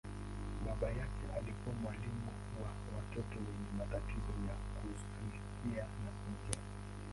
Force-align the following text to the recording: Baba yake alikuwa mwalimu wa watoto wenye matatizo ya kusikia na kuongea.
Baba 0.65 0.87
yake 0.87 1.25
alikuwa 1.37 1.75
mwalimu 1.75 2.31
wa 2.63 2.97
watoto 2.97 3.37
wenye 3.39 3.71
matatizo 3.77 4.33
ya 4.47 4.55
kusikia 4.55 5.83
na 5.83 6.11
kuongea. 6.11 6.61